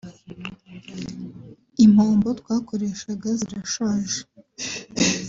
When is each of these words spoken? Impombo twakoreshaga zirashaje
Impombo 1.85 2.27
twakoreshaga 2.39 3.29
zirashaje 3.39 4.19